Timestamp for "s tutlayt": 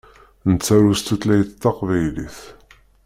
0.97-1.51